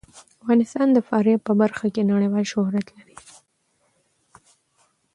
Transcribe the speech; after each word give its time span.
افغانستان 0.41 0.87
د 0.93 0.97
فاریاب 1.07 1.41
په 1.47 1.53
برخه 1.61 1.87
کې 1.93 2.09
نړیوال 2.11 2.45
شهرت 2.53 2.87
لري. 2.97 3.17